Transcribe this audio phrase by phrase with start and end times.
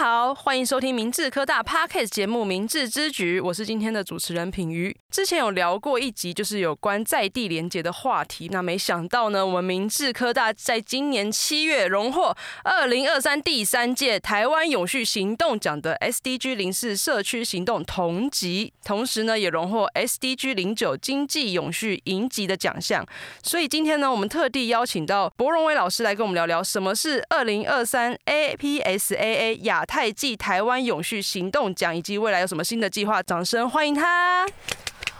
[0.00, 4.96] 好，欢迎收听明治科大 Podcast 节目《明治之举》，我是今天的主持人品瑜。
[5.10, 8.48] 之前有聊过一集，就是有关在地连结的话题。
[8.50, 23.04] 那没想到呢，我们明治科大在今年七月荣获二零二三第三届台湾永续行动奖的 SDG 零四社区行动铜级，同时呢，也荣获 SDG 零九经济永续银级的奖项。
[23.42, 33.20] 所以今天呢，我们特地邀请到柏荣威老师来跟我们聊聊什么是二零二三 APSAA 亚太暨台湾永续行动奖以及未来有什么新的计划？
[33.20, 34.46] 掌声欢迎他！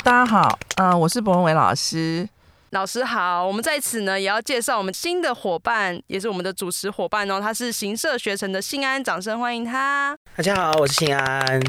[0.05, 2.29] 大家好，嗯、呃，我是博文伟老师。
[2.70, 10.16] 老师好，我们在此呢也要介绍我们新的伙伴，也是我们的主持伙伴哦，他是行社学程的信安，掌声欢迎他！
[10.37, 11.60] 大家好，我是信安。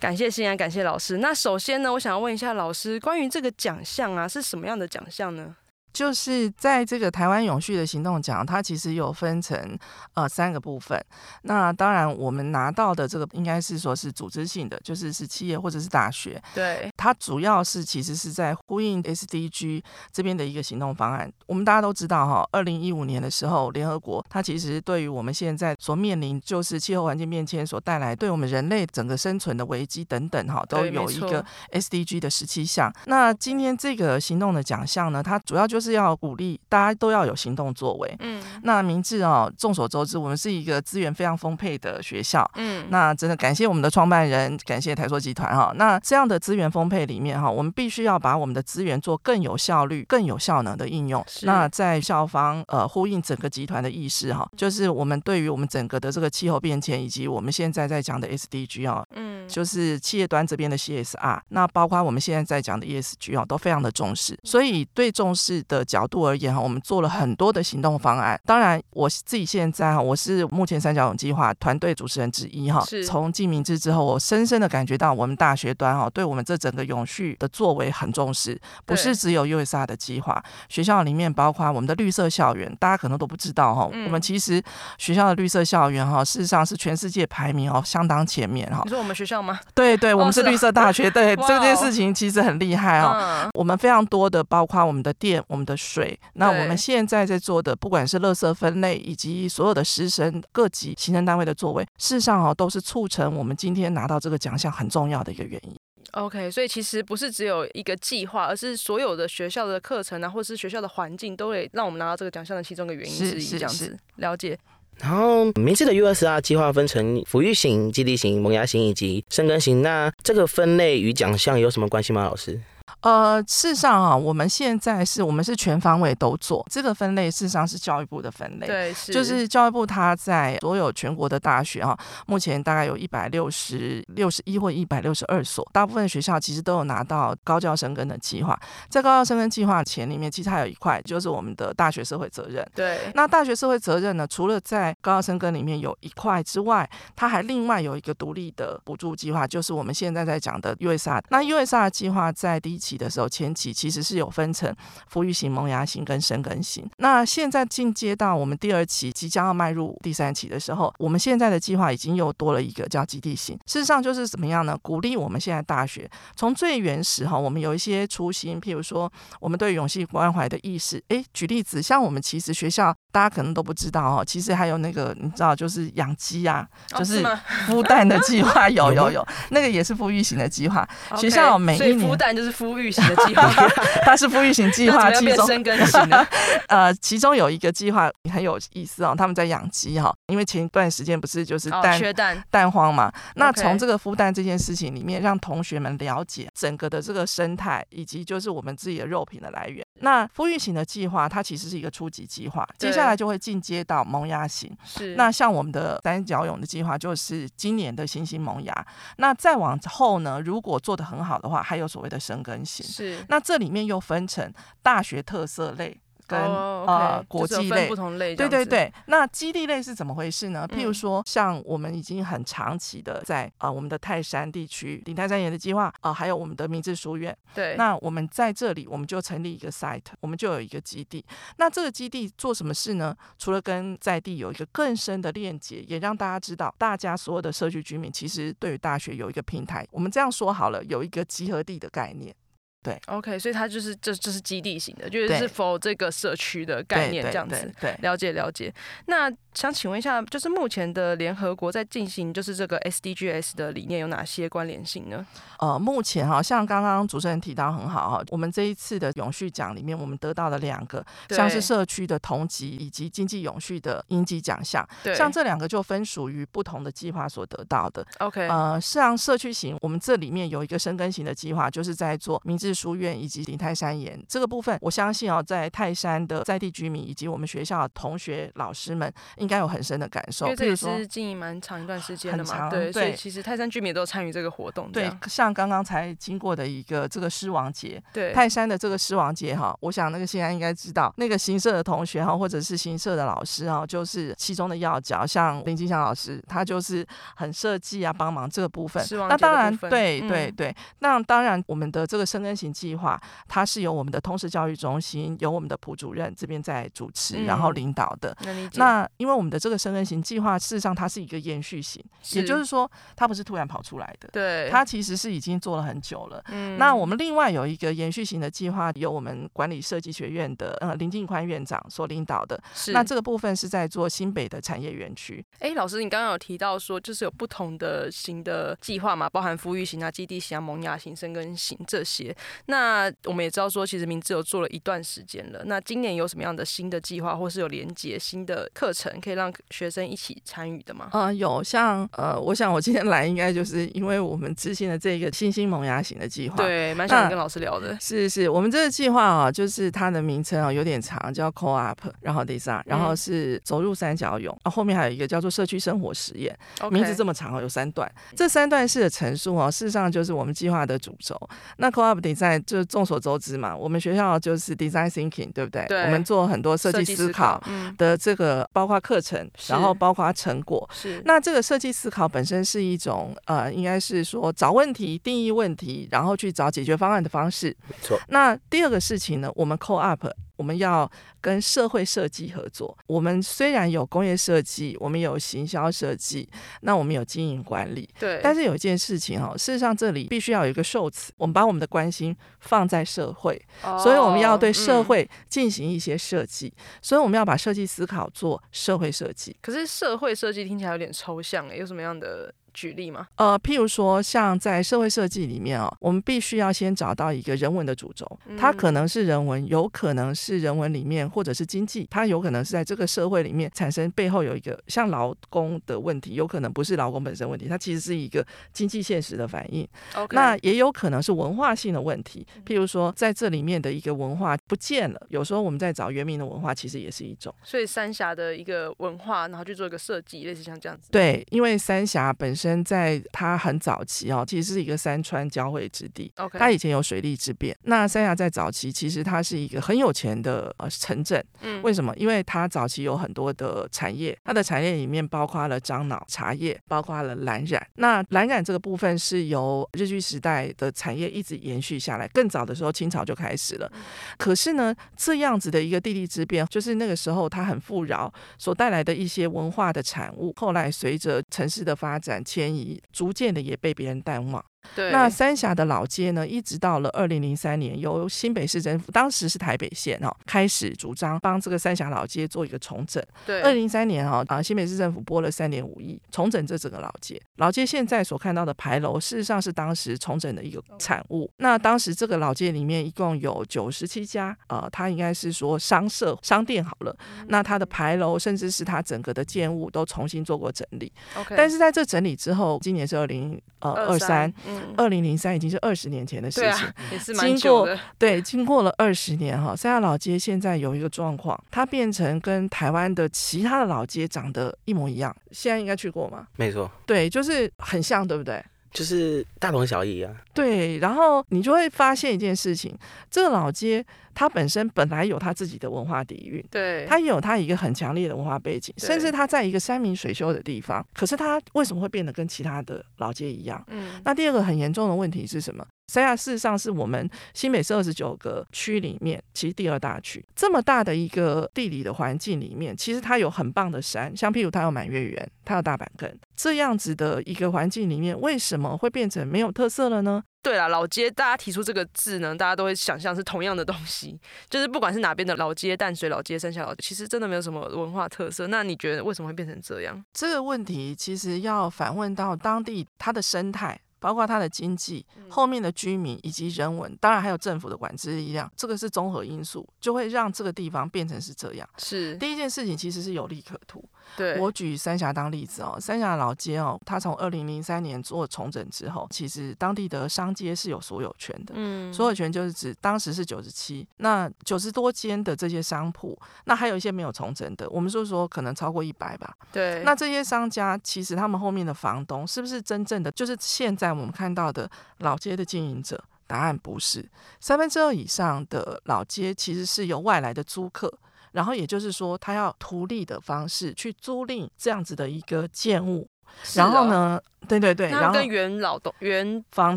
[0.00, 1.18] 感谢信安，感谢老师。
[1.18, 5.54] 那首先呢，我想要问一下老师，关于这个奖项啊，是什么样的奖项呢？
[5.92, 9.78] 就是在这个台湾永续的行动奖，它其实有分成
[10.14, 11.02] 呃三个部分。
[11.42, 16.40] 那当然，我们拿到的这个应该是说是组织性的，就是是企业或者是大学。
[16.54, 19.82] 对，它主要是其实是在呼应 SDG
[20.12, 21.30] 这边的一个行动方案。
[21.46, 32.92] 我们大家都知道哈，二零一五年的时候，联合国它其实对于我们现在所面临就是气候环境变迁所带来对我们人类整个生存的危机等等哈，都有一个 SDG 的十七项。
[33.06, 38.16] 那今天这个行动的奖项呢，它主要就是要鼓励大家都要有行动作为。
[38.20, 42.48] 嗯，那明治哦，众所周知，我们是一个资源非常丰沛的学校。
[42.56, 45.72] 嗯，那真的感谢我们的创办人，感谢台塑集团哈。
[45.76, 51.24] 那这样的资源丰沛里面哈，我们必须要把我们的资源做更有效率、更有效能的应用。
[51.42, 64.38] 那在校方呃呼应整个集团的意识哈，就是我们对于我们整个的这个气候变迁以及我们现在在讲的 SDG 啊，嗯，就是企业端这边的 CSR，那包括我们现在在讲的 ESG 啊，都非常的重视。
[64.44, 68.38] 所以对重视的角度而言哈，我们做了很多的行动方案。
[68.44, 72.84] 当然，我自己现在哈，我是目前三角永计划团队主持人之一哈。
[72.84, 73.04] 是。
[73.04, 80.42] 从进明志之后，我深深的感觉到我们大学端哈，对我们这整个永续的作为很重视，不是只有 USR 的计划。
[80.68, 83.88] 学校里面包括我们的绿色校园，大家可能都不知道哈。
[83.92, 84.60] 我们其实
[84.98, 88.82] 学校的绿色校园哈，事实上是全世界排名哦相当前面哈。
[88.84, 89.60] 你说我们学校吗？
[89.74, 91.10] 对对，我们是绿色大学。
[91.10, 93.48] 对， 这件事情其实很厉害哈。
[93.54, 96.18] 我们非常多的包括我们的店、我们的水。
[96.34, 105.74] 那我们现在在做的，不管是垃圾分类，以及所有的师生各级行政单位的作为，事实上哦，都是促成我们今天拿到这个奖项很重要的一个原因。
[106.12, 113.46] OK，所以其实不是只有一个计划，而是所有的学校的课程啊，或是学校的环境，都会让我们拿到这个奖项的其中一个原因之一。
[113.46, 114.58] 这样子了解。
[114.98, 119.80] 然后，明志的 USR 计划分成抚育型、基地型、萌芽型以及生根型。
[119.80, 122.60] 那这个分类与奖项有什么关系吗，老师？
[123.02, 138.58] 呃，事实上啊，我们现在是我们是全方位都做这个分类，事实上是教育部的分类，对，是就是教育部它在所有全国的大学啊，目前大概有一百六十六十一或一百六十二所，大部分学校其实都有拿到高教生根的计划。
[138.88, 142.66] 在高教生根计划前里面，其实还有一块就是我们的大学社会责任。
[142.74, 151.22] 对，那大学社会责任呢，除了在高教生根里面有一块之外，它还另外有一个独立的补助计划，就是我们现在在讲的 USR。
[151.30, 154.74] 那 USR 计划在第一期期的时候，前期其实是有分成
[155.12, 156.88] 抚育型、萌芽型跟生根型。
[156.98, 163.56] 那现在进阶到我们第二期，即将要迈入第三期的时候，我们现在的计划已经又多了一个叫基地型。
[163.66, 164.76] 事实上就是怎么样呢？
[164.82, 171.02] 鼓励我们现在大学从最原始哈，我们有一些初心，譬如说我们对永续关怀的意识。
[171.08, 177.22] 诶，举例子，像我们其实学校大家可能都不知道哦，其实还有那个你知道，就是养鸡啊，就是
[177.66, 180.88] 孵蛋的计划， 有有有，那个也是抚育型的计划。
[181.16, 183.48] 学校每一年孵蛋就是孵育型的计划，
[184.02, 186.26] 它是富裕型计划，其中深耕型的。
[186.68, 192.42] 呃，其中有一个计划很有意思哦，他们在养鸡哈，因为前一段时间不是就是蛋、哦、缺蛋。
[192.50, 199.84] 蛋荒嘛，那从这个孵蛋这件事情里面，让同学们了解整个的这个生态，以及就是我们自己的肉品的来源。
[200.00, 204.76] 那孵育型的计划，它其实是一个初级计划，接下来就会进阶到萌芽型。
[204.84, 208.86] 是，那像我们的三角泳的计划，就是今年的新兴萌芽。
[209.18, 212.84] 那再往后呢，如果做得很好的话，还有所谓的生根型。
[212.84, 214.52] 是，那这里面又分成
[214.82, 216.00] 大学特色类。
[216.30, 217.26] 跟呃、oh, okay.
[217.26, 218.92] 国际类不同类，对对对。
[219.06, 220.64] 那基地类是怎么回事呢？
[220.68, 227.36] 譬如说，像我们已经很长期的在啊、呃、我们的泰山地区顶泰山岩的计划啊、呃，还有我们的明治书院。
[227.52, 227.74] 对。
[227.76, 231.24] 那我们在这里，我们就成立一个 site，我们就有一个基地。
[231.56, 233.16] 那这个基地做什么事呢？
[233.36, 239.84] 除了跟在地有一个更深的链接，也让大家知道，大家所有的社区居民其实对于大学有一个平台。
[239.90, 242.34] 我们这样说好了，有一个集合地的概念。
[242.82, 247.70] 对，OK，所以它就是这这是基地型的，就是是否这个社区的概念这样子。
[247.80, 248.72] 对，对，了解了解。
[249.06, 255.26] 那想请问一下，就是目前的联合国在进行就是这个 SDGs 的理念有哪些关联性呢？
[255.58, 264.88] 呃，目前哈，像刚刚主持人提到很好哈，我们这一次的永续奖里面，我们得到了两个，像是社区的同级以及经济永续的应级奖项。
[265.02, 268.06] 对，像这两个就分属于不同的计划所得到的。
[268.20, 274.78] OK，呃，像社区型，我们这里面有一个深耕型的计划，就是在做明志书院以及林泰山岩这个部分。
[274.80, 280.46] 我相信哦，在泰山的在地居民以及我们学校的同学老师们，应该有很深的感受。
[280.46, 284.90] 因为这也是经营蛮长一段时间的嘛，对，所以其实泰山居民也都参与这个活动。
[284.92, 299.04] 对，像刚刚才经过的一个这个狮王节，对，泰山的这个狮王节哈，我想那个现在应该知道，那个新社的同学哈，或者是新社的老师哈，就是其中的要角，像林金祥老师，他就是很设计啊，帮忙这个部分。
[299.28, 308.36] 那当然，对对对，那当然我们的这个深耕型计划，它是由我们的通识教育中心，由我们的蒲主任这边在主持，然后领导的。
[308.74, 316.42] 那因为我们的这个生根型计划，事实上它是一个延续型，也就是说，它不是突然跑出来的，对，它其实是已经做了很久了。
[316.48, 322.60] 嗯，那我们另外有一个延续型的计划，由我们管理设计学院的呃林进宽院长所领导的。
[322.74, 325.44] 是，那这个部分是在做新北的产业园区。
[325.60, 332.34] 哎，老师，你刚刚有提到说，就是有不同的型的计划嘛，包含福育型啊、基地型啊、萌芽型、生根型这些。
[332.66, 335.62] 那我们也知道说，其实明志有做了一段时间了。
[335.66, 341.08] 那今年有什么样的新的计划，或是有连接新的课程，可以让学生一起参与的吗？
[341.12, 346.56] 啊、呃，有，像呃，我想我今天来应该就是因为我们执行的这个新兴萌芽型的计划。
[346.56, 347.96] 对，蛮想跟老师聊的。
[348.00, 356.58] 是是，我们这个计划啊，就是它的名称啊有点长，叫 Co Up，然后 Design，然后是走入三角涌，啊，后面还有一个叫做社区生活实验.
[356.90, 358.10] 名字这么长哦，有三段。
[358.34, 361.38] 这三段式的陈述哦，事实上就是我们计划的主轴。
[361.76, 365.84] 那 Co-op Design 就众所周知嘛，我们学校就是 Design Thinking，对不对？
[365.88, 366.02] 对。
[366.04, 367.62] 我们做很多设计思考
[367.98, 370.88] 的这个，包括课程，然后包括成果。
[370.92, 371.20] 是。
[371.24, 377.76] 那这个设计思考本身是一种呃，应该是说找问题、定义问题，然后去找解决方案的方式。
[377.88, 378.18] 没错。
[378.28, 380.30] 那第二个事情呢，我们 Co-op。
[380.60, 382.94] 我们要跟社会设计合作。
[383.06, 386.46] 我们虽然有工业设计，我们有行销设计，
[386.82, 388.06] 那我们有经营管理。
[388.18, 388.38] 对。
[388.42, 396.66] 但是有一件事情哈，事实上这里必须要有一个受词，我们把我们的关心放在社会，哦、所以我们要对社会进行一些设计。
[396.76, 399.56] 嗯、所以我们要把设计思考做社会设计。
[399.62, 402.52] 可是社会设计听起来有点抽象诶，有什么样的？
[402.72, 403.26] 举例吗？
[403.36, 408.26] 呃，譬如说，像在社会设计里面哦，我们必须要先找到一个人文的主轴，
[408.58, 419.86] 它可能是人文，有可能是人文里面，或者是经济，它有可能是在这个社会里面产生背后有一个像劳工的问题，有可能不是劳工本身问题，它其实是一个经济现实的反应。
[420.30, 427.52] 那也有可能是文化性的问题，譬如说在这里面的一个文化不见了，有时候我们在找原民的文化，其实也是一种。
[427.64, 431.08] 所以三峡的一个文化，然后去做一个设计，类似像这样子。
[431.10, 432.59] 对，因为三峡本身。
[432.60, 436.30] 身在它很早期哦，其实是一个山川交汇之地。
[436.52, 437.74] 它以前有水利之变。
[437.84, 441.42] 那三亚在早期其实它是一个很有钱的呃城镇。
[441.62, 442.14] 嗯，为什么？
[442.16, 447.84] 因为它早期有很多的产业，它的产业里面包括了樟脑、茶叶，包括了蓝染。
[447.94, 453.90] 那蓝染这个部分是由日据时代的产业一直延续下来，更早的时候清朝就开始了。
[454.36, 462.44] 可是呢，这样子的一个地利之变，就是那个时候它很富饶所带来的一些文化的产物，后来随着城市的发展。
[462.50, 464.64] 迁移逐渐的也被别人淡忘。
[464.94, 473.22] 对，那三峡的老街呢，一直到了二零零三年，由新北市政府，当时是台北县哦，开始主张帮这个三峡老街做一个重整。
[473.46, 477.40] 对，二零零三年哦啊，新北市政府拨了三点五亿，重整这整个老街。
[477.56, 481.50] 老街现在所看到的牌楼，事实上是当时重整的一个产物。
[481.58, 487.16] 那当时这个老街里面一共有九十七家，呃，它应该是说商社、商店好了。
[487.48, 491.12] 那它的牌楼，甚至是它整个的建物，都重新做过整理。
[491.36, 494.52] OK，但是在这整理之后，今年是二零呃二三。
[494.96, 497.94] 二零零三已经是二十年前的事情，啊、也是蛮久的。
[497.94, 505.34] 经过对，经过了二十年哈，三亚老街现在有一个状况，它变成跟台湾的其他的老街长得一模一样。
[505.50, 506.46] 现在应该去过吗？
[506.56, 508.62] 没错，对，就是很像，对不对？
[508.92, 510.34] 就是大同小异啊。
[510.52, 512.96] 对，然后你就会发现一件事情，
[513.30, 514.04] 这个老街。
[514.40, 523.84] 它本身本来有它自己的文化底蕴，对，它也有它一个很强烈的文化背景，甚至它在一个山明水秀的地方，可是它为什么会变得跟其他的老街一样？
[523.88, 525.86] 嗯，那第二个很严重的问题是什么？
[526.08, 540.42] 三亚事实上是我们新北市二十九个区里面其实第二大区，这么大的一个地理的环境里面，其实它有很棒的山，像譬如它有满月园，它有大板根，这样子的一个环境里面，为什么会变成没有特色了呢？
[540.62, 544.38] 对啦，老街大家提出这个字呢，大家都会想象是同样的东西，
[544.68, 548.66] 就是不管是哪边的老街，淡水老街、三峡老街，其实真的没有什么文化特色。
[548.66, 550.24] 那你觉得为什么会变成这样？
[550.32, 554.00] 这个问题其实要反问到当地它的生态。
[554.22, 561.88] 包括它的经济、后面的居民以及人文，当然还有政府的管制力量，这个是综合因素，就会让这个地方变成是这样。
[561.96, 564.06] 是第一件事情，其实是有利可图。
[564.36, 571.72] 对，我举三峡当例子哦，三峡老街哦，它从二零零三年做重整之后，其实当地的商街是有所有权的。
[571.76, 579.56] 嗯，所有权就是指当时是九十七，那九十多间的这些商铺，那还有一些没有重整的，我们说说可能超过一百吧。
[579.72, 584.10] 对，那这些商家其实他们后面的房东是不是真正的就是现在？
[584.10, 587.24] 我们看到的老街的经营者，答案不是。
[587.60, 591.10] 三分之二以上的老街其实是由外来的租客，
[591.52, 596.28] 然后也就是说，他要图利的方式去租赁这样子的一个建物，
[596.74, 599.96] 然后呢，对对对，然后跟原老东原房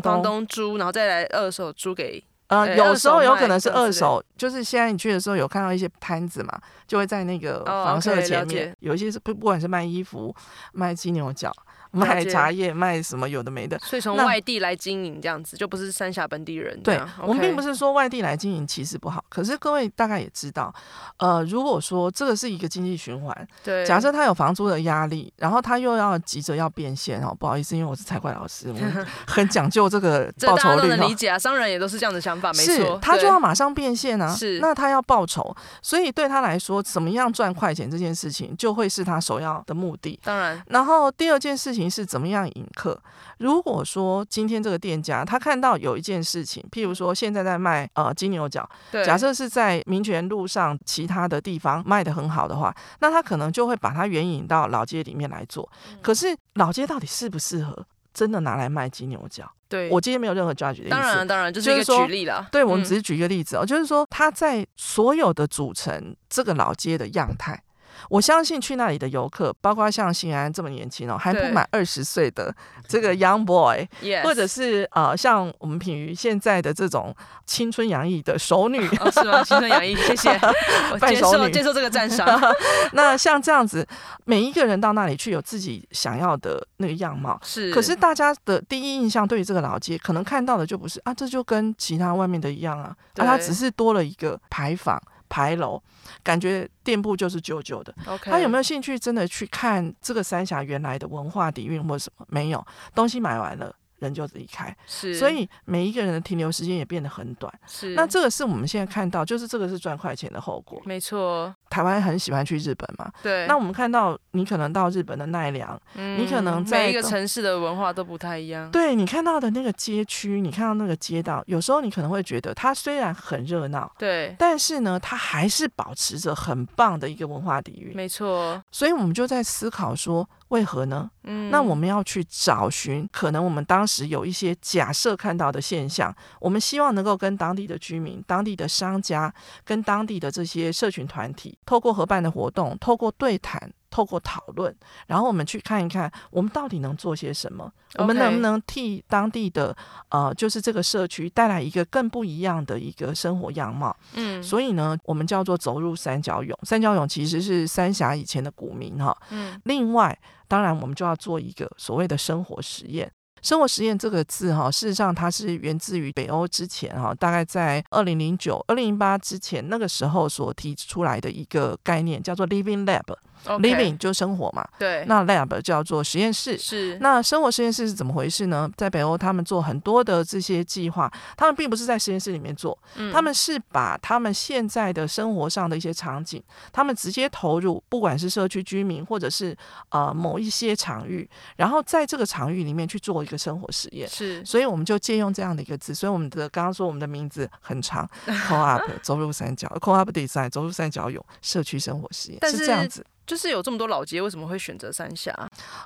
[0.00, 2.22] 东房东租，然后再来二手租给。
[2.48, 10.34] 呃，有时候有可能是二手，就是现在你去的时候有看到一些摊子嘛，就会在那个房舍前面，有一些是不不管是卖衣服、
[10.72, 11.50] 卖鸡牛角。
[11.94, 16.78] 卖茶叶，卖什么有的没的，所以从外地来经营这样子，就不是三峡本地人。
[16.82, 20.74] 对、我们并不是说外地来经营其实不好，可是各位大概也知道，
[21.18, 30.88] 呃，如果说这个是一个经济循环，对，假设他有房租的压力，然后他又要急着要变现哦，不好意思，因为我是财会老师，我 很讲究这个报酬率。
[30.88, 40.18] 能理解啊，商人也都是这样的想法，没错，他就要马上变现啊，是，那他要报酬，所以对他来说，怎么样赚快钱这件事情就会是他首要的目的。
[40.22, 42.66] 当然，然后第二件事情是怎么样引。
[42.74, 43.00] 客，
[43.38, 48.68] 如果说今天这个店家他看到有一件事情，譬如说现在在卖呃金牛角，
[49.04, 55.70] 假设是在民权路上其他的地方卖的很好的话，那他可能就会把它援引到老街里面来做。
[56.02, 59.48] 可是老街到底适不适合真的拿来卖金牛角？
[59.68, 62.46] 对，我今天没有任何 judge 的意思，当然当然就是一个举例了。
[62.50, 67.62] 对，我们只是举一个例子哦，就是说他在所有的组成这个老街的样态。
[68.08, 72.54] 我相信去那里的游客，包括像新安这么年轻哦，还不满二十岁的
[72.86, 73.86] 这个 young boy，
[74.22, 77.14] 或者是呃像我们品瑜现在的这种
[77.46, 79.42] 青春洋溢的熟女，哦、是吗？
[79.44, 80.30] 青春洋溢，谢谢，
[80.92, 82.26] 我接受接受这个赞赏。
[82.92, 83.86] 那像这样子，
[84.24, 87.72] 每一个人到那里去有自己想要的那个样貌，是。
[87.72, 95.00] 可是大家的第一印象对于这个老街，可能看到的就不是啊，这就跟其他外面的一样啊，啊，它只是多了一个牌坊。
[95.28, 95.80] 牌楼，
[96.22, 97.94] 感觉店铺就是旧旧的。
[98.22, 102.26] 他有没有兴趣真的去看这个三峡原来的文化底蕴或什么？
[102.28, 103.74] 没有，东西买完了。
[104.04, 107.52] 人就离开，是，所以每一个人的停留时间也变得很短。
[107.66, 110.80] 是，那这个是我们现在看到，就是这个是赚快钱的后果。
[110.84, 113.10] 没错，台湾很喜欢去日本嘛。
[113.22, 113.46] 对。
[113.46, 118.70] 那我们看到，你可能到日本的奈良，嗯、你可能在每一个城市的文化都不太一样。
[118.70, 127.96] 对，你看到的那个街区，你看到那个街道，有时候你可能会觉得它虽然很热闹，对，但是呢，它还是保持着很棒的一个文化底蕴。
[127.96, 128.62] 没错。
[128.70, 130.28] 所以我们就在思考说。
[130.54, 131.10] 为何呢？
[131.24, 139.34] 嗯，那我们要去找寻可能我们当时有一些假设看到的现象，我们希望能够跟当地的居民、当地的商家、
[139.64, 143.72] 跟当地的这些社群团体，透过合办的活动，透过对谈。
[143.94, 144.74] 透过讨论，
[145.06, 149.76] 然后我们去看一看，我们到底能做些什么.我们能不能替当地的
[150.08, 153.96] 呃，就是这个社区带来一个更不一样的一个生活样貌？
[154.14, 156.58] 嗯，所以呢，我们叫做走入三角涌。
[156.64, 159.16] 三角涌其实是三峡以前的古名哈。
[159.30, 163.08] 嗯，另外，当然我们就要做一个所谓的生活实验。
[163.44, 173.02] 生活实验这个字哈，事实上它是源自于北欧之前哈，大概在二零零九、二零零八之前那个时候所提出来的一个概念，叫做 Living Lab。
[173.44, 175.04] Living 就生活嘛，对。
[175.06, 176.96] 那 lab 叫做实验室，是。
[177.02, 178.70] 那生活实验室是怎么回事呢？
[178.74, 189.54] 在北欧，他们做很多的这些计划，他们并不是在实验室里面做，嗯，他们是把他们现在的生活上的一些场景，他们直接投入，不管是社区居民或者是
[189.90, 194.44] 呃某一些场域，然后在这个场域里面去做一个生活实验，是。
[194.44, 198.08] 所以我们就借用这样的一个字，所以我们的刚刚说我们的名字很长，
[198.48, 203.04] Co-op 走入三角，Co-op Design 走入三角有社区生活实验，是，是这样子。
[203.26, 205.32] 就是有这么多老街，为什么会选择三峡？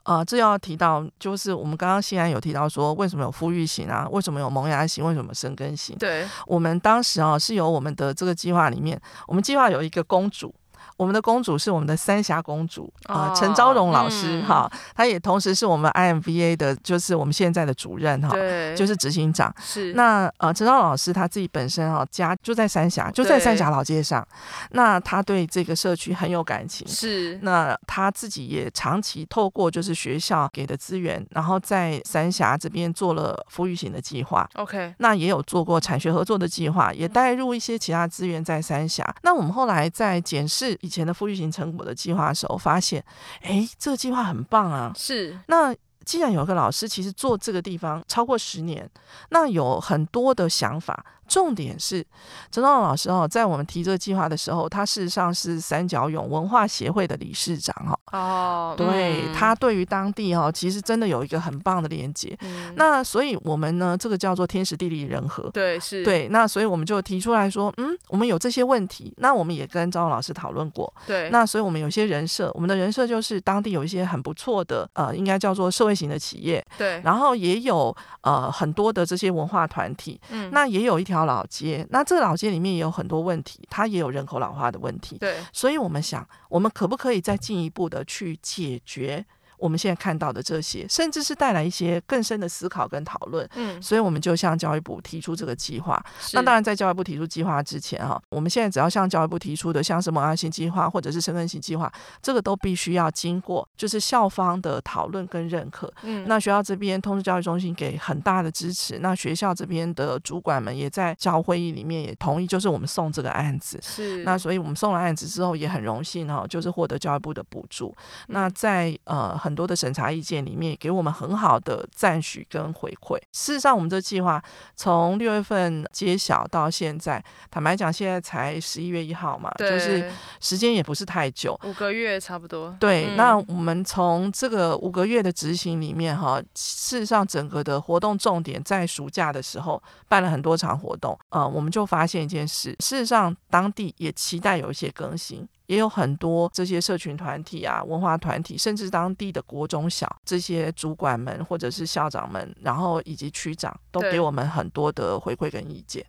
[0.03, 4.09] 啊、呃，这要提到，就是我们刚刚新安有提到说，为什么有富裕型啊？
[4.11, 5.05] 为什么有萌芽型？
[5.05, 5.97] 为什么生根型？
[5.99, 10.53] 对，我们当时啊是由我们的这个计划里面，我们计划有一个公主，
[10.99, 19.55] 我们的公主是我们的三峡公主啊，陈、哦、昭荣老师哈，她、嗯、也同时是我们 IMVA 的，就是我们现在的主任哈，对，就是执行长。
[19.63, 24.27] 是那呃，陈昭荣老师他自己本身哈家就在三峡，就在三峡老街上，
[24.73, 26.87] 那他对这个社区很有感情。
[26.89, 34.49] 是，那他自己也长期透过就是学校给的资源，然后在三峡这边做了福育型的计划。
[34.55, 39.09] OK，那也有做过产学合作的计划，也带入一些其他资源在三峡。
[39.23, 43.05] 那我们后来在检视以前的富裕型成果的计划的时候，发现，
[43.43, 44.91] 哎，这个计划很棒啊！
[44.97, 45.39] 是。
[45.49, 45.77] 那
[46.07, 48.91] 既然有个老师其实做这个地方超过十年，
[49.29, 51.05] 那有很多的想法。
[51.29, 52.05] 重点是
[52.51, 57.99] 陈昭荣老师哦，在我们提这个计划的时候，他事实上是三角涌文化协会的理事长哈。
[58.13, 62.35] 哦，对，嗯、他对于当地哈，其实真的有一个很棒的连接。
[62.41, 65.51] 嗯、那所以我们呢，这个叫做天时地利人和。
[65.51, 66.03] 对，是。
[66.03, 70.91] 对，那所以我们就提出来说，嗯，我们有这些问题，那我们也跟昭荣老师讨论过。
[71.07, 71.29] 对。
[71.29, 76.65] 那所以我们有些人设，我们的人设就是当地有一些很不错的呃，应该叫做社会型的企业。
[76.79, 77.01] 对。
[77.05, 80.19] 然后也有呃很多的这些文化团体。
[80.31, 80.49] 嗯。
[80.53, 81.18] 那也有一条。
[81.25, 85.19] 老街，那这个老街里面也有很多问题，它也有人口老化的问题。
[85.19, 89.25] 对，所以我们想，我们可不可以再进一步的去解决？
[89.59, 93.49] 我们现在看到的这些，甚至是带来一些更深的思考跟讨论。
[93.55, 96.03] 嗯，所以我们就向教育部提出这个计划。
[96.33, 105.93] 那当然，在教育部提出计划之前，哈，我们现在只要向教育部提出的，像什么安心计划或者是深耕型计划，这个都必须要经过就是校方的讨论跟认可。
[106.03, 113.79] 嗯，那学校这边通识教育中心给很大的支持，那学校这边的主管们也在教会议里面也同意，就是我们送这个案子。
[113.83, 117.93] 是，那所以我们送了案子之后，也很荣幸哈，就是获得教育部的补助。
[118.29, 119.37] 那在呃。
[119.39, 123.17] 很多的审查意见里面，给我们很好的赞许跟回馈。
[123.33, 124.43] 事实上，我们这计划
[124.75, 132.77] 从六月份揭晓到现在，坦白讲，现在才十一月一号嘛，就是时间也不是太久，五个月差不多。
[132.81, 145.47] 对，嗯、那我们从这个五个月的执行里面，哈，事实上整个的活动重点在暑假的时候办了很多场活动，呃，我们就发现一件事，事实上当地也期待有一些更新。
[145.69, 156.05] 也有很多这些社群团体啊、文化团体，甚至当地的国中小这些主管们或者是校长们，然后以及区长，都给我们很多的回馈跟意见。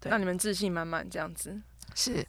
[0.00, 1.60] 对，那你们自信满满这样子。
[1.94, 2.26] 是。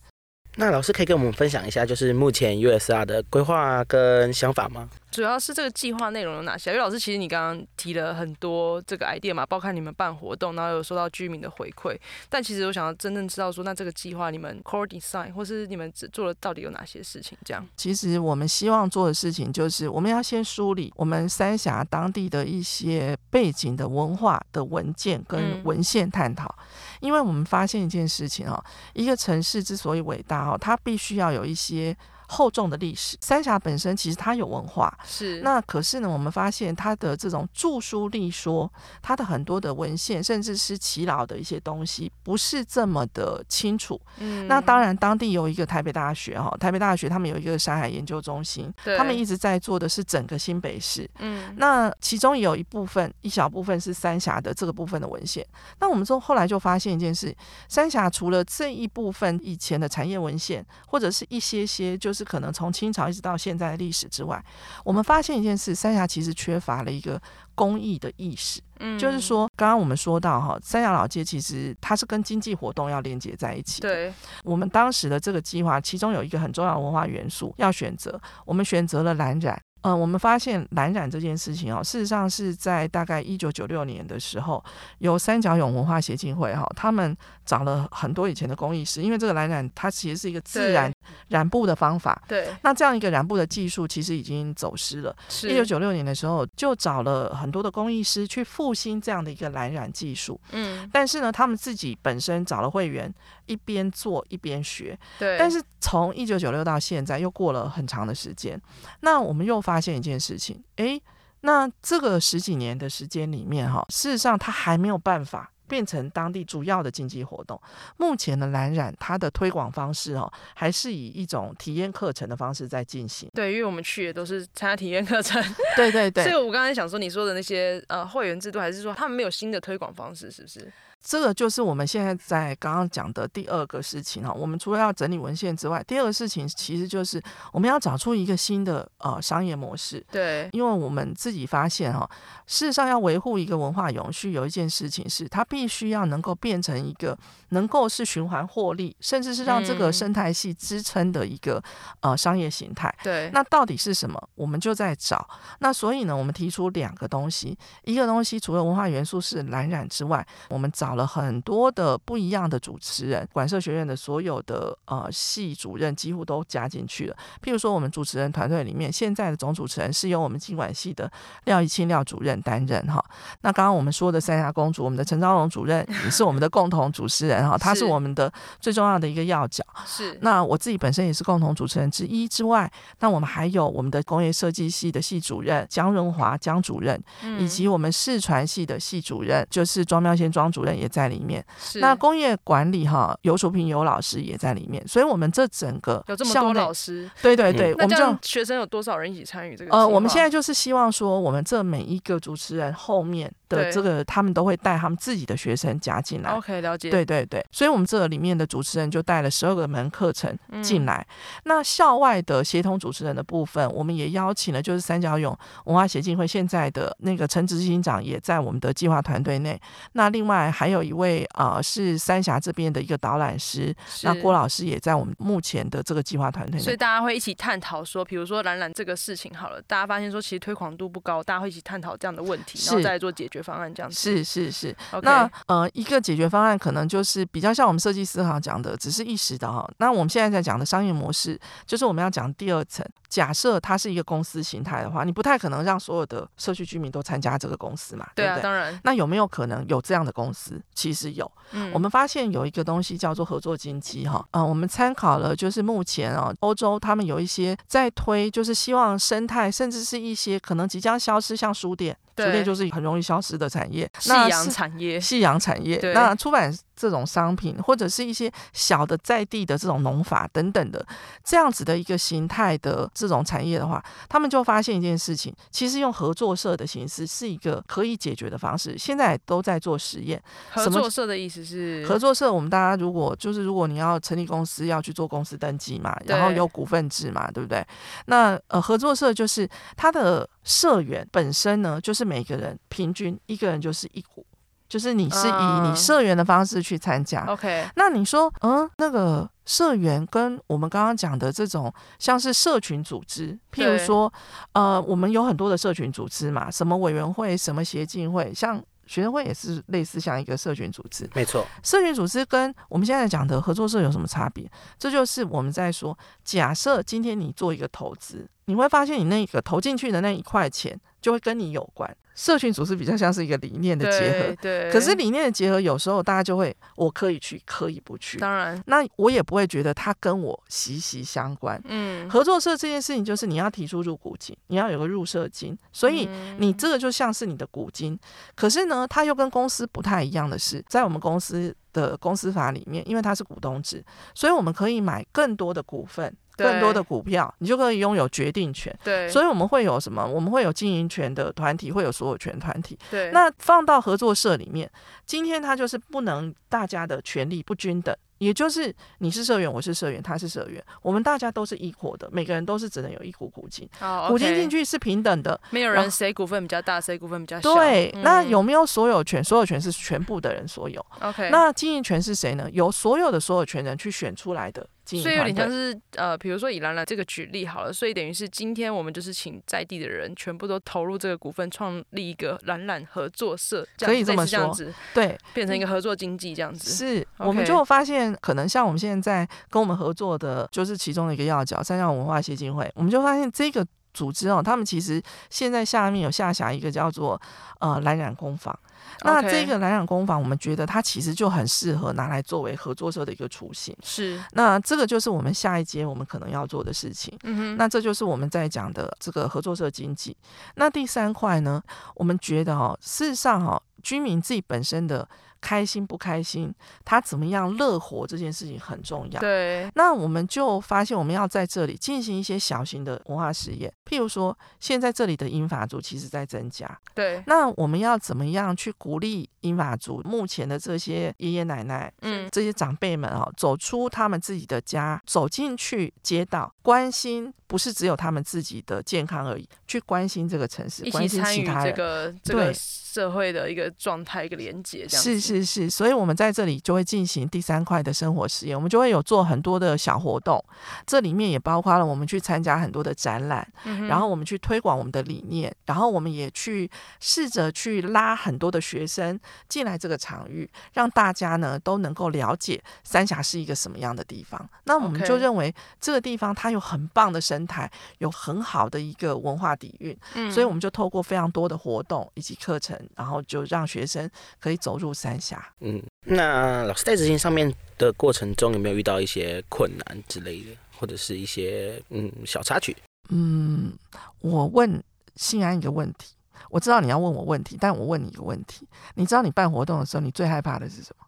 [0.56, 4.88] 那老师可以跟我们分享一下，就是目前 USR 的规划跟想法吗？
[5.14, 6.72] 主要是这个计划内容有哪些？
[6.72, 11.96] 因为老师其实你刚刚提了很多这个 idea 嘛，包括你们办活动，然后有收到居民的回馈。
[12.28, 17.38] 但其实我想要真正知道说，那这个计划你们 core design 或是你们只做了到底有哪些事情？
[17.46, 17.64] 这样。
[17.78, 26.66] 其实我们希望做的事情就是，我们要先梳理我们三峡当地的一些背景的文化的文件跟文献探讨，嗯、
[27.02, 28.60] 因为我们发现一件事情哦，
[28.94, 31.96] 一个城市之所以伟大哦，它必须要有一些。
[32.28, 44.00] 厚重的历史，三峡本身其实它有文化，是那可是呢，我们发现它的这种著书立说，它的很多的文献，甚至是耆老的一些东西，不是这么的清楚。
[44.20, 51.10] 嗯，那当然，当地有一个台北大学哈，台北大学他们有一个山海研究中心，他们一直在做的是整个新北市。
[51.20, 55.46] 嗯，那其中有一部分，一小部分是三峡的这个部分的文献。
[55.80, 57.36] 那我们说后来就发现一件事，
[57.68, 62.24] 三峡除了这一部分以前的产业文献，或者是一些些就是。
[62.34, 64.44] 可能从清朝一直到现在的历史之外，
[64.84, 67.22] 我们发现一件事：三峡其实缺乏了一个
[67.54, 68.60] 公益的意识。
[68.80, 73.82] 嗯，就是说，刚刚我们说到哈，三峡老街其实它是跟经济活动要连接在一起。
[73.82, 74.12] 对，
[74.44, 79.62] 我们当时的这个计划，其中有一个很重要的文化元素要选择，我们选择了蓝染。
[79.84, 84.64] 嗯、呃，我们发现蓝染这件事情哦，事实上是在大概一九九六年的时候，
[85.00, 87.16] 由三角涌文化协进会哈，他们
[87.46, 90.92] 找了很多以前的工艺师，因为这个蓝染它其实是一个自然
[91.28, 92.22] 染布的方法。
[92.28, 92.48] 对。
[92.64, 95.16] 那这样一个染布的技术其实已经走失了。
[95.30, 95.50] 是。
[95.50, 100.40] 一九九六年的时候，就找了很多的工艺师去复兴这样的一个蓝染技术。
[100.52, 100.90] 嗯。
[100.94, 103.14] 但是呢，他们自己本身找了会员，
[103.48, 104.98] 一边做一边学。
[105.20, 105.38] 对。
[105.38, 108.58] 但是从一九九六到现在，又过了很长的时间，
[109.02, 111.02] 那我们又发发现一件事情，诶，
[111.42, 117.60] 那这个十几年的时间里面，哈，事实上它还没有办法变成当地主要的经济活动。
[117.98, 123.28] 目前的蓝染，它的推广方式，哦，还是以一种体验课程的方式在进行。
[123.34, 125.44] 对，因为我们去的都是参加体验课程。
[125.76, 126.24] 对对对。
[126.24, 130.72] 所以我刚才想说，你说的那些呃会员制度，还是说他们没有新的推广方式，是不是？
[131.04, 134.32] 这个就是我们现在在刚刚讲的第二个事情哈。
[134.32, 140.04] 我们除了要整理文献之外，第二个事情其实就是我们要找出一个新的呃商业模式。
[140.10, 142.10] 对，因为我们自己发现哈，
[142.48, 147.18] 事实上要维护一个文化永续，有一件事情是它必须要能够变成一个
[147.50, 151.62] 能够是循环获利，甚至是让这个生态系支撑的一个
[152.00, 152.94] 呃商业形态。
[153.04, 154.30] 对，那到底是什么？
[154.36, 155.28] 我们就在找。
[155.60, 167.16] 那所以呢，我们提出两个东西，一个东西除了文化元素是蓝染之外，我们找了很多的不一样的主持人，管社学院的所有的呃系主任几乎都加进去了。
[167.42, 171.12] 譬如说，我们主持人团队里面，现在的总主持人是由我们经管系的
[171.46, 173.04] 廖一清廖主任担任哈。
[173.42, 179.64] 那刚刚我们说的三峡公主，我们的陈昭荣主任也是我们的共同主持人哈，他是我们的最重要的一个要角。
[179.86, 180.18] 是。
[180.22, 187.02] 那我自己本身也是共同主持人之一之外，那我们还有我们的工业设计系的系主任江润华江主任，
[187.40, 191.44] 以及我们视传系的系主任就是庄妙仙庄主任也在里面。
[191.58, 191.80] 是。
[191.80, 199.72] 那工业管理哈，游淑萍游老师也在里面，所以我们这整个有这么多老师，对对对，我们这样学生有多少人一起参与这个？
[199.72, 206.30] 呃，我们现在就是希望说，我们这每一个主持人后面的这个，他们都会带他们自己的学生加进来。
[206.32, 206.90] OK，了解。
[206.90, 211.06] 对对对，所以我们这里面的主持人就带了十二个门课程进来。
[211.10, 219.60] 嗯、那校外的协同主持人的部分，我们也邀请了，就是三角涌文化协进会现在的那个陈执行长也在我们的计划团队内。
[219.94, 226.60] 那另外还有一位呃是三峡这边的一个导览师，那郭老师也在我们目前的这个计划团队。
[226.60, 234.00] 所以大家会一起探讨说，比如说蓝染这个事情好了，大家发现说其实推广度不高，大家会一起探讨这样的问题，然后再来做解决方案这样子。
[234.00, 234.76] 是是是。
[235.02, 239.70] 那呃一个解决方案可能就是比较像我们设计师哈讲的，只是一时的哈。
[239.78, 242.86] 那我们现在在讲的商业模式，就是我们要讲第二层。
[243.10, 248.10] 假设它是一个公司形态的话，你不太可能让所有的社区居民都参加这个公司嘛？
[248.16, 248.44] 对啊，对不对？
[248.44, 248.80] 当然。
[248.84, 250.53] 那有没有可能有这样的公司？
[250.74, 251.30] 其实有。
[251.52, 254.26] 嗯，我们发现有一个东西叫做合作经济哈。
[254.32, 261.96] 嗯，我们参考了就是目前啊欧洲他们有一些在推，就是希望生态甚至是一些可能即将消失，像书店。
[262.16, 265.80] 书店就是很容易消失的产业，夕阳产业，夕阳产业。
[265.96, 270.86] 那出版这种商品，或者是一些小的在地的这种农法等等的
[271.24, 278.78] 这样子的一个形态的这种产业的话，他们就发现一件事情，其实用合作社的形式是一个可以解决的方式。
[278.78, 280.22] 现在都在做实验。
[280.52, 281.86] 合作社的意思是？
[281.88, 287.66] 合作社，我们大家如果就是如果你要成立公司，要去做公司登记嘛，然后有股份制嘛，对不对？
[288.06, 290.30] 那呃，合作社就是它的。
[290.46, 294.26] 社员本身呢，就是每个人平均一个人就是一股，
[294.74, 297.24] 就是你是以你社员的方式去参加。
[297.26, 304.12] OK，那你说，嗯，那个社员跟我们刚刚讲的这种像是社群组织，譬如说，
[304.54, 308.60] 呃，我们有很多的社群组织嘛，什么委员会、什么协进会，像。
[308.86, 311.48] 学生会也是类似像一个社群组织，没错。
[311.64, 314.46] 社群组织跟我们现在讲的合作社有什么差别？
[314.78, 321.96] 这就是我们在说，假设今天你做一个投资，你会发现你那个投进去的那一块钱就会跟你有关。
[322.16, 324.72] 社群组织比较像是一个理念的结合，对。
[324.72, 328.18] 可是理念的结合有时候大家就会，我可以去，可以不去。
[328.20, 331.62] 当然，那我也不会觉得它跟我息息相关。
[331.66, 337.98] 嗯，合作社这件事情就是你要提出入股金，你要有个入社金，所以你这个就像是你的股金。
[338.36, 346.16] 可是呢，它又跟公司不太一样的是，在我们公司的公司法里面，因为它是股东制，所以我们可以买更多的股份。
[346.36, 348.76] 更多的股票，你就可以拥有决定权。
[348.84, 350.06] 对，所以我们会有什么？
[350.06, 352.78] 我们会有经营权的团体，会有所有权团体。
[352.90, 354.70] 对，那放到合作社里面，
[355.06, 357.96] 今天它就是不能大家的权利不均等。
[358.20, 363.68] 也就是你是社员，我是社员，他是社员，我们大家都是 equal 的，每个人都是只能有一股股金，
[364.08, 367.54] 股金进去是平等的，没有人谁股份比较大，谁股份比较小。
[367.54, 369.22] 对，嗯、那有没有所有权？
[369.22, 370.86] 所有权是全部的人所有。
[371.02, 372.50] OK，那经营权是谁呢？
[372.54, 374.66] 由所有的所有权人去选出来的。
[374.86, 384.54] 所以有点像是呃，比如说以兰兰这个举例好了，所以等于是今天我们就是请在地的人全部都投入这个股份，创立一个兰兰合作社，可以这么说，
[384.94, 386.70] 对，变成一个合作经济这样子。
[386.70, 397.20] 是我们就发现可能像我们现在跟我们合作的，就是其中的一个要角——三角文化协进会，我们就发现这个组织哦，他们其实现在下面有下辖一个叫做
[397.60, 398.58] 呃蓝染工坊。
[399.04, 403.76] 那这个蓝染工坊，我们觉得它其实就很适合拿来作为合作社的一个雏形。
[403.82, 407.18] 是，那这个就是我们下一阶我们可能要做的事情。
[407.24, 410.16] 嗯哼，那这就是我们在讲的这个合作社经济。
[410.56, 411.62] 那第三块呢，
[411.96, 415.08] 我们觉得哦，事实上哦，居民自己本身的
[415.44, 419.20] 开心不开心，他怎么样乐活这件事情很重要。
[419.20, 426.80] 对，那我们就发现我们要在这里进行一些小型的文化实验，譬如说，现在这里的英法族其实在增加。
[426.96, 437.32] 对，那我们要怎么样去鼓励英法族目前的这些爷爷奶奶，嗯，这些长辈们啊，走出他们自己的家，走进去街道，关心。
[437.46, 445.70] 不是只有他们自己的健康而已，去关心这个城市，关心其他人，这个这个社会的一个状态，一个连接，这样是是是。
[445.70, 450.44] 所以，我们在这里就会进行第三块的生活实验，我们就会有做很多的小活动，
[450.88, 456.68] 这里面也包括了我们去参加很多的展览，嗯、然后我们去推广我们的理念，然后我们也去
[457.00, 464.48] 试着去拉很多的学生进来这个场域，让大家呢都能够了解三峡是一个什么样的地方。
[464.66, 474.10] 那我们就认为这个地方它有很棒的生态有很好的一个文化底蕴，嗯，所以我们就透过非常多的活动以及课程，然后就让学生
[474.40, 475.44] 可以走入三峡。
[475.60, 482.78] 嗯，那老师在执行上面的过程中有没有遇到一些困难之类的，或者是一些嗯小插曲？
[483.10, 483.74] 嗯，
[484.20, 484.82] 我问
[485.16, 486.14] 信安一个问题，
[486.50, 491.03] 我知道你要问我问题，但我问你一个问题，你知道你办活动的时候，你最害怕的是什么？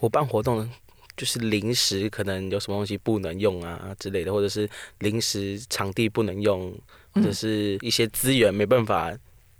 [0.00, 0.68] 我办活动。
[1.16, 6.72] 就是临时可能有什么东西不能用啊之类的，或者是临时场地不能用，
[7.12, 9.12] 或者是一些资源没办法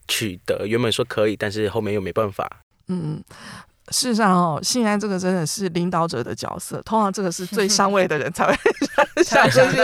[0.07, 0.65] 取得。
[0.65, 2.49] 原本说可以，但是后面又没办法。
[2.87, 3.21] 嗯，
[3.89, 8.55] 事实上哦，信安这个真的是领导者的角色，通常这个是最上位的人才会
[9.25, 9.83] 想这些。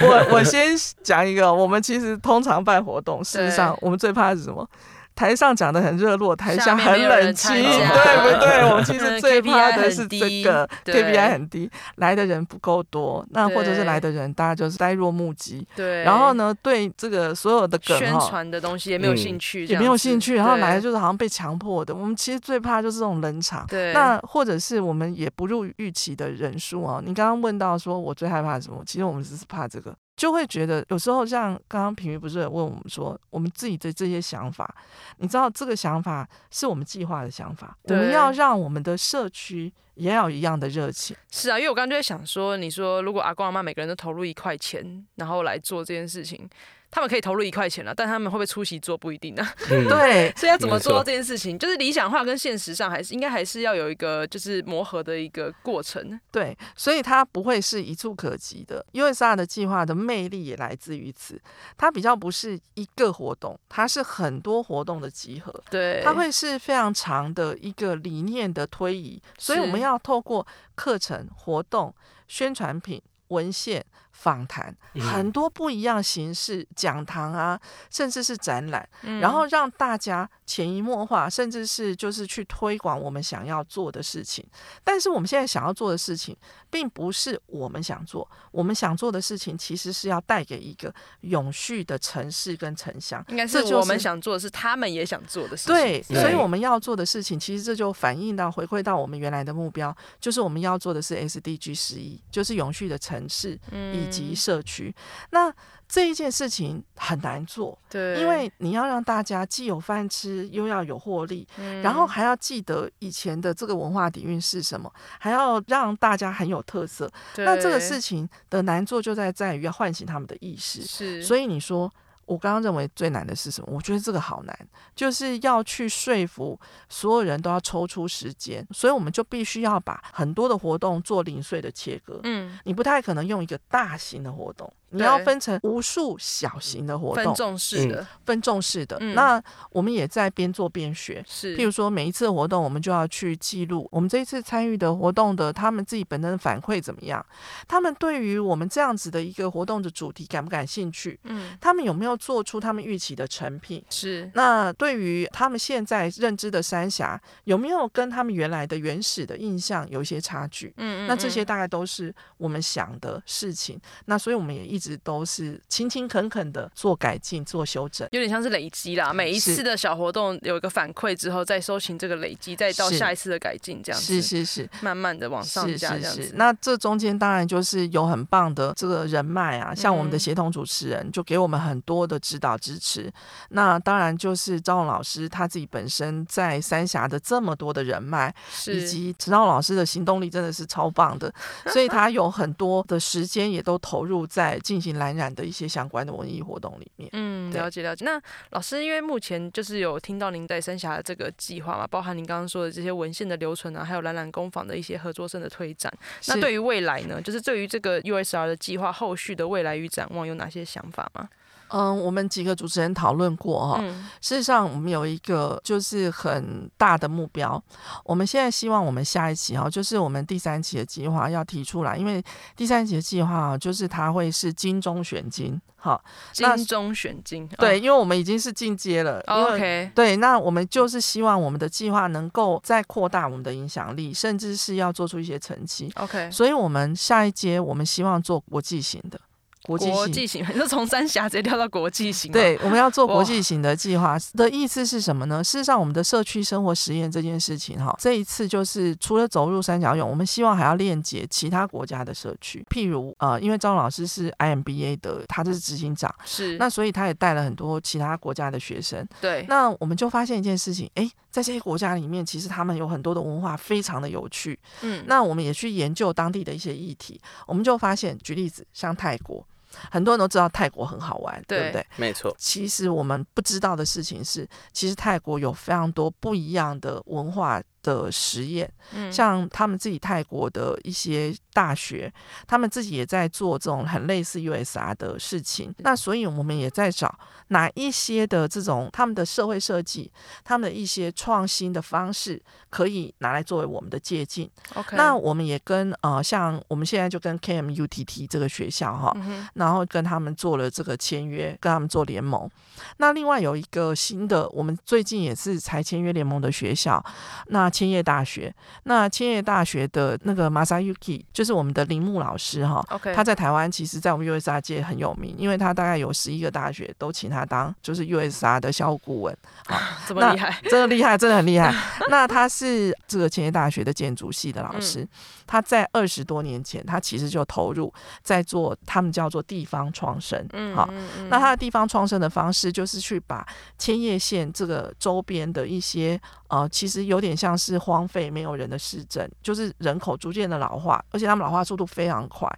[0.00, 0.72] 我我先
[1.04, 4.68] 讲一个，我们其实通常办活动，事实上我们最怕的是什么？
[5.16, 8.70] 台上讲的很热络，台下很冷清，对不对？
[8.70, 16.04] 我们 其实最怕的是这个 KPI 很低，来的人不够多，那或者是来的人大家就是呆若木鸡，对。
[16.04, 21.94] 然后呢，对这个所有的梗宣传的东西也没有兴趣，也没有兴趣，然后来的就是好像被强迫的。
[21.94, 23.94] 我们其实最怕就是这种冷场，对。
[23.94, 27.00] 那或者是我们也不入预期的人数啊。
[27.02, 28.82] 你刚刚问到说我最害怕什么？
[28.84, 29.94] 其实我们只是怕这个。
[30.16, 34.74] 就会觉得有时候像刚刚平瑜不是问我们说，我们自己的这些想法，
[35.18, 41.14] 你知道这个想法是我们计划的想法，我们要让我们的社区也要有一样的热情。
[41.30, 46.48] 是啊，因为我刚刚就在想说，你说如果阿公阿妈每个人都投入一块钱，然后来做这件事情。
[46.96, 49.54] 他们可以投入一块钱了，但他们会不会出席做不一定呢、啊。
[49.70, 56.18] 嗯、 对，所以要怎么做到这件事情，就是理想化跟现实上还是应该还是要有一个就是磨合的一个过程。
[56.32, 58.82] 对，所以它不会是一触可及的。
[58.94, 61.38] USR 的计划的魅力也来自于此，
[61.76, 65.52] 它比较不是一个活动，它是很多活动的集合。
[65.68, 71.94] 对，它会是非常长的一个理念的推移，所以我们要透过课程、活动、
[72.26, 73.84] 宣传品、文献。
[74.18, 78.88] 访谈很多不一样形式，讲堂啊，甚至是展览，
[79.20, 84.44] 然后让大家潜移默化，甚至是就是去推广我们想要做的事情。
[84.82, 86.34] 但是我们现在想要做的事情，
[86.70, 93.22] 并不是我们想做，我们想做的事情其实是要带给一个永续的城市跟城乡。
[93.28, 95.74] 应该是我们想做的是他们也想做的事情。
[95.74, 103.56] 对，所以我们要做的事情，其实这就反映到回馈到我们原来的目标，就是我们要做的是 SDG 十一，就是永续的城市。
[103.70, 104.05] 嗯。
[104.06, 104.94] 以及社区，
[105.30, 105.52] 那
[105.88, 117.10] 这一件事情很难做，对，因为你要让大家既有饭吃，又要有获利，嗯，然后还要记得以前的这个文化底蕴是什么，还要让大家很有特色。
[117.36, 121.92] 那这个事情的难做就在在于要唤醒他们的意识，是，所以你说。
[122.26, 123.68] 我刚刚认为最难的是什么？
[123.72, 126.58] 我觉得这个好难，就是要去说服
[126.88, 132.20] 所有人都要抽出时间，所以我们就必须要把很多的活动做零碎的切割。
[132.24, 134.70] 嗯，你不太可能用一个大型的活动。
[134.96, 138.98] 你要分成无数小型的活动，分众式的，分众式的。
[139.14, 141.56] 那我们也在边做边学，是。
[141.56, 147.24] 譬如说，每一次活动，我们就要去记录我们这一次参与的活动的他们自己本身的反馈怎么样？
[147.66, 151.18] 他们对于我们这样子的一个活动的主题感不感兴趣？
[151.24, 153.84] 嗯，他们有没有做出他们预期的成品？
[153.90, 154.30] 是。
[154.34, 160.72] 那对于他们现在认知的三峡，有没有跟他们原来的原始的印象有一些差距？
[160.76, 161.06] 嗯嗯。
[161.08, 163.80] 那这些大概都是我们想的事情。
[164.04, 164.76] 那所以我们也一。
[164.76, 169.12] 一直都是勤勤恳恳的做改进、做修正，有点像是累积啦。
[169.12, 176.30] 每一次的小活动有一个反馈之后，再收紧这个累积，再到下一次的改进，这样子是是是，慢慢的往上加这样子。
[176.34, 183.12] 那这中间当然就是有很棒的这个人脉啊，像我们的协同主持人就给我们很多的指导支持。
[183.50, 188.32] 那当然就是张老师他自己本身在三峡的这么多的人脉，
[188.66, 191.32] 以及陈浩老师的行动力真的是超棒的，
[191.72, 194.58] 所以他有很多的时间也都投入在。
[194.66, 197.08] 进行蓝染的一些相关的文艺活动里面。
[197.12, 198.04] 嗯，了解了解。
[198.04, 205.92] 那老师，因为目前就是有听到您在三峡的这个计划嘛，包含您刚刚说的这些文献的留存啊，还有蓝染工坊的一些合作社的推展。
[206.26, 211.28] 那对于未来呢，就是对于这个 USR 的计划后续的未来与展望有哪些想法吗？
[211.68, 213.80] 嗯，我们几个主持人讨论过哈。
[214.20, 217.62] 事实上，我们有一个就是很大的目标。
[218.04, 222.22] 我们现在希望我们下一期哈，就是我们第三期的计划要提出来，因为
[222.56, 226.00] 第三期的计划就是它会是金中选金哈。
[226.32, 229.20] 金中选金，对，因为我们已经是进阶了。
[229.26, 235.92] OK，对，那我们就是希望我们的计划能够再扩大我们的影响力，甚至是要做出一些成绩。
[235.96, 239.20] OK，所以我们下一阶我们希望做国际型的。
[239.66, 242.30] 国际型， 你就从三峡直接跳到国际型。
[242.30, 245.42] 对，我们要做国际型的计划的意思是什么呢？
[245.42, 252.64] 事实上，我们的社区生活实验这件事情，哈，这一次就是除了走入三角涌，我们希望还要链接其他国家的社区。
[252.70, 259.06] 譬如，呃，因为张老师是 IMBA 的，他就是执行长，是那所以他也带了很多其他国家的学生。
[259.20, 264.58] 对，那我们就发现一件事情，哎，在这些国家里面，其实他们有很多的文化非常的有趣。
[264.82, 269.46] 嗯，那我们也去研究当地的一些议题，我们就发现，举例子，像泰国。
[269.90, 271.86] 很多人都知道泰国很好玩，对，对不对？
[271.96, 272.34] 没错。
[272.38, 277.62] 其实我们不知道的事情是，其实泰国有非常多不一样的文化。
[277.86, 278.68] 的实验，
[279.12, 282.12] 像他们自己泰国的一些大学，
[282.48, 285.72] 他们自己也在做这种很类似 USR 的事情。
[285.78, 287.16] 那所以我们也在找
[287.48, 290.10] 哪一些的这种他们的社会设计，
[290.42, 294.50] 他们的一些创新的方式，可以拿来作为我们的借鉴。
[294.74, 299.16] OK，那我们也跟呃，像我们现在就跟 KMUTT 这个学校哈，
[299.54, 302.50] 然后跟他们做了这个签约，跟他们做联盟。
[302.96, 307.00] 那另外有一个新的，我们最近也是才签约联盟的学校，
[307.46, 307.70] 那。
[307.76, 308.50] 千叶大学，
[308.84, 313.14] 那千叶大学的那个 Masayuki 就是我们的铃木老师哈，Okay.
[313.14, 319.36] 他在台湾其实，在我们 USR 界很有名，因为他大概有十一个大学都请他当就是 USR 的校务顾问，
[319.68, 321.74] 啊，这么厉害，真的厉害，真的很厉害。
[322.08, 325.08] 那他是这个千叶大学的建筑系的老师，嗯、
[325.46, 330.88] 他在二十多年前，他其实就投入在做他们叫做地方创生，嗯，好，
[331.28, 337.66] 那他的地方创生的方式就是去把千叶县这个周边的一些呃，其实有点像是。
[337.66, 342.48] 是荒废没有人的市镇，就是人口逐渐的老化，而且他们老化速度非常快，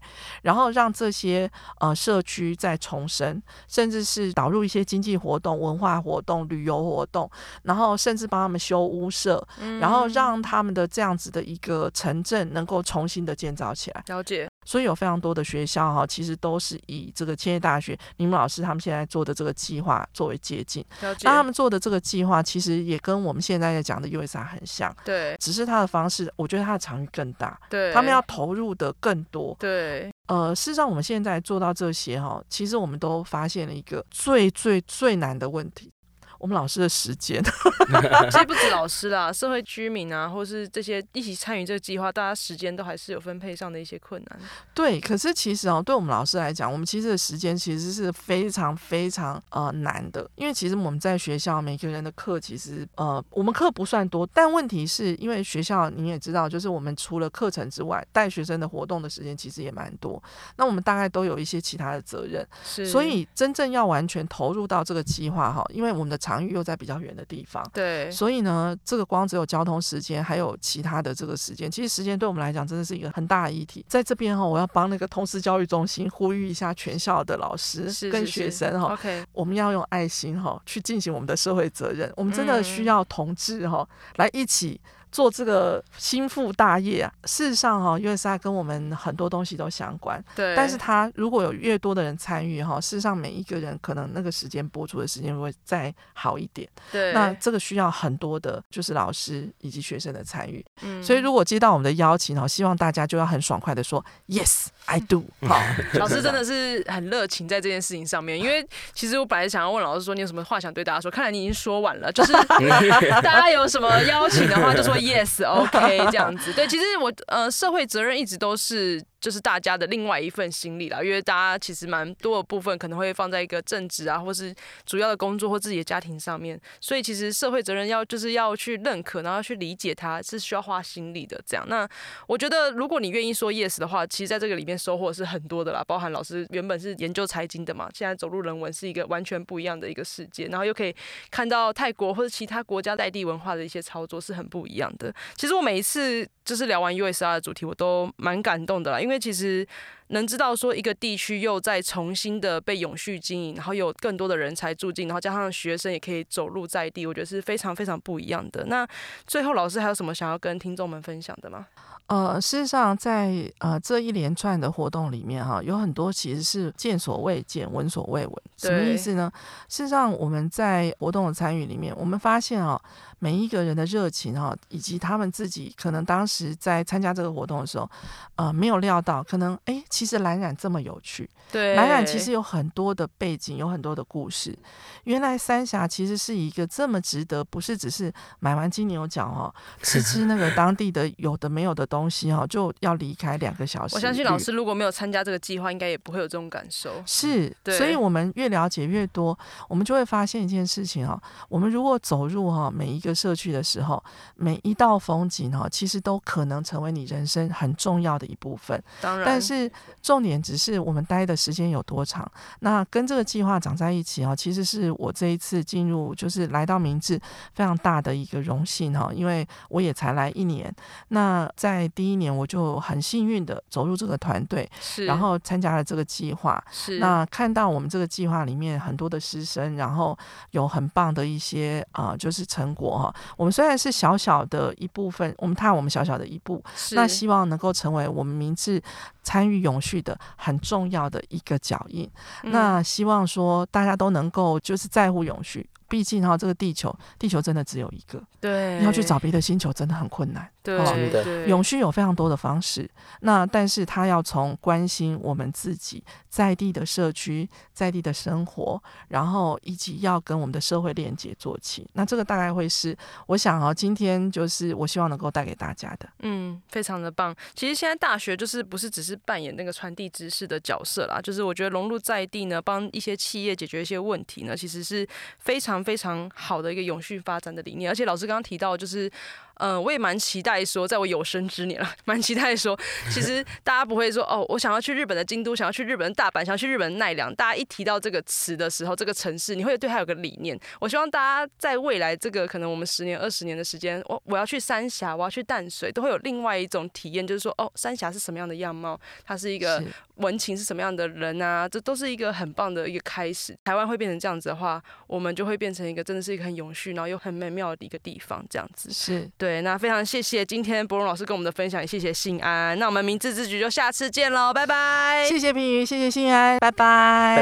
[0.43, 7.31] 然后让这些呃社区再重生，甚至是导入一些经济活动、文化活动、旅游活动，
[7.63, 9.43] 然后甚至帮他们修屋舍，
[9.81, 14.03] 然后让他们的这样子的一个城镇能够重新的建造起来。
[14.07, 14.49] 了解。
[14.65, 20.85] 所以有非常多的学校哈，其实都是以这个千叶大学你们老师他们现在做的这个计划作为接近。
[21.01, 21.23] 了解。
[21.25, 24.95] 那他们做的这个计划其实也跟我们现在在讲的 USR 很像。
[25.05, 25.35] 对。
[25.41, 27.59] 只是他的方式，我觉得他的场域更大。
[27.71, 27.93] 对。
[27.93, 29.57] 他们要投入的更多。
[29.59, 30.13] 对。
[30.27, 35.91] 呃，事实上我们现在做到这些哈，其实我们都发现了一个最最最难的问题。
[36.39, 37.43] 我们老师的时间，
[38.31, 44.41] 其实不止老师啦，社会居民啊，或是这些一起参与这个计划，大家时间都还是有分配上的一些困难。
[44.73, 60.23] 对，可是其实哦，对我们老师来讲，我们其实的时间其实是非常非常呃难的，因为其实我们在学校每个人的课其实呃我们课不算多，但问题是因为学校你也知道，就是我们除了课程之外，带学生的活动的时间其实也蛮多，
[60.55, 66.17] 那我们大概都有一些其他的责任，是，所以真正要完全投入到这个计划哈，因为我们的。
[66.29, 73.83] 场域又在比较远的地方，对，所以呢，这个光只有交通时间，还有其他的这个时间，其实时间对我们来讲真的是一个很大的议题。
[73.89, 84.79] 在这边哈，我要帮那个通识教育中心呼吁一下全校的老师跟学生哈，OK，我们要用爱心哈去进行我们的社会责任，我们真的需要同志哈来一起。
[85.19, 90.25] 做这个心腹大业啊，事实上哈，USR 跟我们很多东西都相关。
[90.37, 90.55] 对。
[90.55, 96.69] 但是它如果有越多的人参与哈，事实上每一个人可能那个时间播出的时间会再好一点。
[96.93, 97.13] 对。
[97.13, 100.65] 那这个需要很多的，就是老师以及学生的参与。
[100.83, 101.03] 嗯。
[101.03, 105.25] 所以如果接到我们的邀请哈，希望大家就要很爽快的说 Yes, I do。
[105.47, 105.61] 好。
[105.95, 111.11] 老师真的是很热情在这件事情上面，因为其实我本来想要问老师说，你有什么话想对大家说？
[111.11, 112.33] 看来你已经说完了，就是
[113.23, 114.97] 大家有什么邀请的话，就说。
[114.97, 116.53] Yes，OK，、okay, 这样子。
[116.53, 119.03] 对，其实我呃，社会责任一直都是。
[119.21, 124.55] 就是大家的另外一份心力啦，因为大家其实蛮多的部分可能会放在一个正职啊，或是
[124.87, 131.41] 主要的工作或自己的家庭上面，所以其实社会责任要就是要去认可，然后去理解它，是需要花心力的。
[131.47, 131.89] 这样，那
[132.27, 140.95] 我觉得如果你愿意说 yes 的话，其实在这个里面收获是很多的啦，包含老师原本是研究财经的嘛，现在走入人文是一个完全不一样的一个世界，然后又可以
[141.31, 145.15] 看到泰国或者其他国家在地文化的一些操作是很不一样的。
[145.37, 149.67] 其实我每一次就是聊完 USR 的主题，我都蛮感动的啦，因为因为其实
[150.09, 158.65] 能知道说一个地区又在重新的被永续经营，然后有更多的人才住进，然后加上学生也可以走入在地，我觉得是非常非常不一样的。
[158.67, 158.87] 那
[159.27, 161.67] 最后老师还有什么想要跟听众们分享的吗？
[162.07, 168.35] 呃，事实上在，在呃这一连串的活动里面，哈，有很多其实是见所未见、闻所未闻。
[168.57, 169.31] 什么意思呢？
[169.69, 172.81] 事实上，我们在活动的参与里面，我们发现啊，
[173.19, 177.91] 每一个人的热情哈，以及他们自己可能当时在参加这个活动的时候，
[178.37, 181.29] 呃，没有料到，可能哎，其实蓝染这么有趣。
[181.53, 184.57] 对，蓝染其实有很多的背景，有很多的故事。
[185.05, 191.99] 原来三峡其实是一个这么值得，不是只是买完金牛角哦，吃吃那个 当地的有的没有的东西。
[191.99, 193.97] 东西哈就要离开两个小时。
[193.97, 197.03] 我相信老师如果没有参加这个计划，应该也不会有这种感受。
[197.05, 199.37] 是，所以我们越了解越多，
[199.69, 204.01] 我们就会发现一件事情哈，我们如果走入哈每一个社区的时候，
[204.37, 208.81] 每一道风景哈，其实都可能成为你人生很重要的一部分。
[209.01, 209.69] 当然，但是
[210.03, 212.31] 重点只是我们待的时间有多长。
[212.61, 217.21] 那跟这个计划长在一起哈，其实是我这一次进入就是来到明治
[217.55, 220.75] 非常大的一个荣幸哈，因为我也才来一年。
[221.09, 230.17] 那在第一年我就很幸运的走入这个团队，是，然后参加了这个计划，是，那看到我们这个计划里面很多的师生，然后
[230.51, 233.15] 有很棒的一些啊、呃，就是成果哈。
[233.37, 238.83] 我们虽然是小小的一部分，我们踏我们小小的一步，是，那希望能够成为我们明志
[239.29, 242.11] 参与永续的很重要的一个脚印。
[242.45, 245.69] 嗯、那希望说大家都能够就是在乎永续。
[245.87, 248.23] 毕竟哈，这个地球，地球真的只有一个。
[248.41, 250.47] 对，你要去找别的星球真的很困难。
[250.77, 252.89] 对，永续有非常多的方式，
[253.21, 261.89] 那但是他要从关心我们自己在地的社区、在地的生活，然后以及要跟我们的社会链接做起。
[261.95, 262.97] 那这个大概会是
[263.29, 266.09] 我想啊，今天就是我希望能够带给大家的。
[266.19, 267.35] 嗯，非常的棒。
[267.55, 275.09] 其实现在大学就是不是只是扮演那个传递知识的角色啦，就是我觉得融入在地呢，帮一些企业解决一些问题呢，其实是
[275.39, 275.79] 非常。
[275.89, 279.11] 非常好的一个永续发展的理念，而且老师刚刚提到，就是，
[279.59, 282.79] 嗯、我也蛮期待说，在我有生之年了， 蛮期待说，
[283.11, 290.59] 其实大家不会说，哦，我想要去日本的京都，想要去日本的大阪，想要去日本的奈良，大家一提到这个词的时候，这个城市，你会对它有个理念。
[290.81, 298.99] 我希望大家在未来这个可能我们十年、二十年的时间，我我要去三峡，我要去淡水，都会有另外一种体验，就是说，哦，三峡是什么样的样貌？
[299.25, 299.83] 它是一个
[300.19, 301.69] 文情是什么样的人啊？
[301.69, 303.57] 这都是一个很棒的一个开始。
[303.65, 308.45] 台湾会变成这样子的话，我们就会变成一个真的是一个很永续，然后又很美妙的一个地方。
[308.51, 309.63] 这样子是对。
[309.63, 312.79] 那非常谢谢今天博龙老师跟我们的分享，也谢谢信安。
[312.79, 315.27] 那我们明智之举就下次见喽，拜拜。
[315.29, 317.37] 谢谢平云，谢谢信安，拜拜，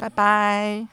[0.00, 0.88] 拜拜，拜拜。